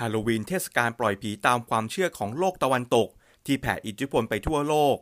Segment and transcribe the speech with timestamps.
[0.00, 3.08] ฮาโลวีนเทศกาลปล่อยผีตามความเชื่อของโลกตะวันตก
[3.46, 4.96] ที่แผ่อิทธิพลไปทั่วโลก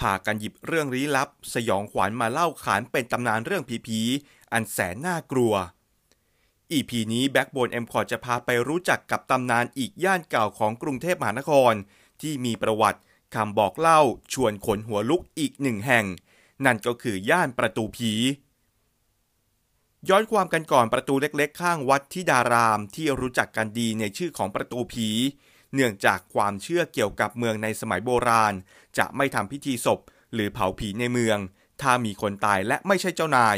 [0.00, 5.54] พากันหยิบเรื่องลี้ลับ สยองขวัญมาเล่าขานเป็นตำนานเรื่องผีๆอันแสนน่ากลัว
[6.72, 11.72] EP นี้ Backbone MCOT จะพาไปรู้จักกับตำนานอีกย่านเก่าของกรุงเทพมหานคร
[12.20, 13.00] ที่มีประวัติ
[13.34, 14.00] คำบอกเล่า
[14.32, 16.04] ชวนขนหัวลุกอีกหนึ่งแห่ง
[16.64, 18.12] นั่นก็คือย่านประตูผี
[20.10, 25.08] ย้อนความกันก่อนประตูเล็กๆ ข้างวัดทิดารามที่รู้จักกันดีในชื่อของประตูผี
[25.74, 28.54] เนื่องจากความเชื่อเกี่ยวกับเมืองในสมัยโบราณ
[28.98, 30.00] จะไม่ทำพิธีศพ
[30.34, 31.38] หรือเผาผีในเมือง
[31.82, 33.56] ถ้ามีคนตายและไม่ใช่เจ้านาย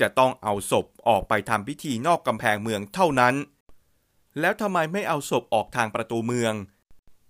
[0.00, 3.34] จะต้องเอาศพออกไปทำพิธีนอกกำแพงเมืองเท่านั้น
[4.40, 6.54] แล้วทำไมไม่เอาศพออกทางประตูเมือง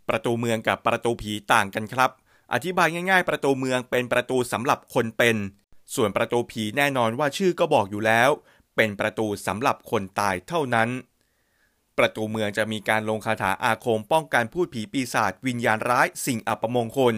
[0.09, 2.11] ประตูเมืองกับประตูผีต่างกันครับ
[2.53, 5.37] อธิบายง่าย ๆ ประตูเมืองเป็นประตูสำหรับคนเป็น
[5.95, 8.31] ส่วนประตูผีแน่นอนว่าชื่อก็บอกอยู่แล้ว
[8.83, 10.89] เป็นประตูสำหรับคนตายเท่านั้น
[11.99, 17.15] ประตูเมืองจะมีการลงคาถาอาคมป้องกันพูดผีปีศาจวิญญาณร้ายสิ่งอัปมงคล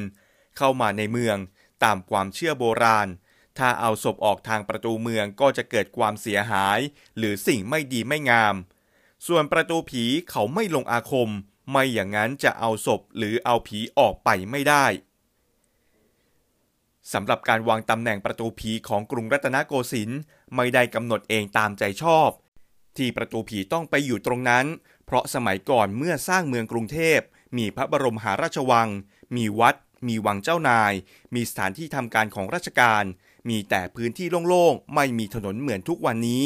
[0.59, 1.37] เข้ามาในเมือง
[1.85, 3.09] ตามความเชื่อโบราณ
[3.59, 6.79] ถ้าเอาศพออกทางประตูเมืองก็จะเกิดความเสียหาย
[7.17, 8.55] หรือสิ่งไม่ดีไม่งาม
[9.27, 11.31] ส่วนประตูผีเขาไม่ลงอาคม
[11.71, 14.87] ไม่อย่างนั้นจะเอาศพหรือเอาผีออกไปไม่ได้
[17.13, 20.21] สำหรับการวางตำแหน่งประตูผีของกรุงรัตนโกสินทร์
[20.57, 22.31] ไม่ได้กำหนดเองตามใจชอบ
[22.97, 24.67] ที่ประตูผีต้องไปอยู่ตรงนั้น
[25.07, 27.21] เพราะสมัยก่อนเมื่อสร้างเมืองกรุงเทพ
[27.57, 28.89] มีพระบรมหาราชวัง
[29.37, 29.77] มีวัด
[30.09, 30.93] มีวังเจ้านาย
[31.35, 33.05] มีสถานที่ทำการของราชการ
[33.49, 36.45] มีแต่พื้นที่โล่งๆ ไม่มีถนนเหมือนทุกวันนี้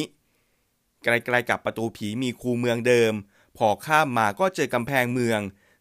[1.03, 3.13] ใกล้ๆกับประตูผีมีคูเมืองเดิม
[3.57, 5.41] พอข้ามมาก็เจอกำแพงเมือง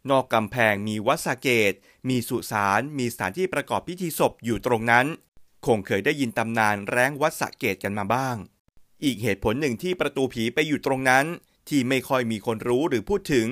[0.10, 1.74] นอกกำแพงมีวัดสาเกต
[2.10, 5.06] มีสุสาน มีสถานที่ประกอบพิธีศพอยู่ตรงนั้น
[5.66, 8.36] คงเคยได้ยินตำนานแร้งวัดสะเกตกันมาบ้าง
[9.04, 11.26] อีกเหตุผลหนึ่งที่ประตูผีไปอยู่ตรงนั้น
[11.70, 13.48] ที่ไม่ค่อยมีคนรู้หรือพูดถึง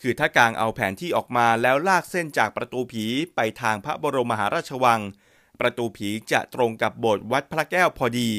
[0.00, 5.00] คือถ้ากางเอาแผนที่ออกมาแล้วลากเส้นจากประตูผีไปทางพระบรมมหาราชวัง
[5.60, 8.30] ประตูผีจะตรงกับโบสถ์วัดพระแก้วพอดี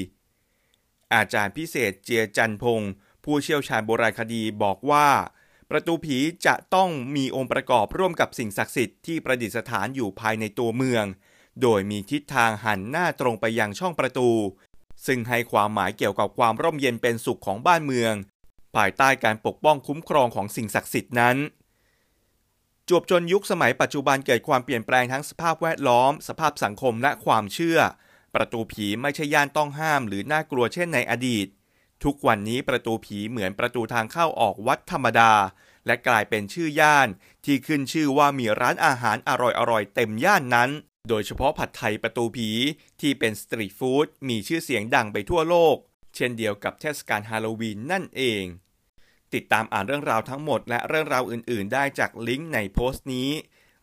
[1.13, 2.91] อาจารย์พิเศษเจียจันพงศ์
[3.23, 5.07] ผู้เชี่ยวชาญโบราณคดีบอกว่า
[5.71, 11.05] ประตูผีจะต้องมีองค์ประกอบร่วมกับสิ่งศักดิ์สิทธิ์ที่ประดิษฐานอยู่ภายในตัวเมือง
[11.61, 14.29] โดยมีทิศทางหันหน้าตรงไปยังช่องประตู
[15.05, 18.13] ซึ่งให้ความหมายเกี่ยวกับความร่มเย็นเป็นสุขของบ้านเมือง
[18.75, 21.37] ภายใต้การปกป้องคุ้มครองของสิ่งศักดิ์สิทธิ์นั้น
[22.89, 27.79] จวบจนยุคสมัยปัจจุบันเกิดความเปลี่ยนแปลงทั้งสภาพแวดล้อม สภาพสังคมและความเชื่อ
[28.35, 31.47] ประตูผีไม่ใช่ย่านต้องห้ามหรือน่ากลัวเช่นในอดีต
[32.03, 35.33] ทุกวันนี้ประตูผีเหมือนประตูทางเข้าออกวัดธรรมดา
[35.85, 37.07] และกลายเป็นชื่อย่าน
[37.45, 39.31] ที่ขึ้นชื่อว่ามีร้านอาหารอ
[39.71, 40.69] ร่อยๆ เต็มย่านนั้น
[41.09, 42.49] โดยเฉพาะผัดไทยประตูผี
[43.01, 45.75] ที่เป็นสตรีทฟู้ดมีชื่อเสียงดังไปทั่วโลก
[46.15, 48.43] เช่นเดียวกับเทศกาลฮาโลวีนนั่นเอง
[49.33, 53.29] ติดตามอ่านเรื่องราวทั้งหมดและเรื่องราวอื่น ๆ ได้จากลิงก์ในโพสต์นี้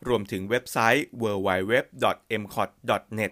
[0.07, 3.31] รวมถึงเว็บไซต์ www.mcot.net